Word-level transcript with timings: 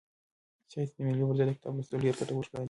سعید 0.71 0.89
ته 0.91 0.95
د 0.97 0.99
مېلې 1.05 1.25
پر 1.27 1.33
ځای 1.37 1.47
د 1.47 1.51
کتاب 1.57 1.73
لوستل 1.75 1.97
ډېر 2.03 2.15
ګټور 2.19 2.43
ښکارېدل. 2.47 2.59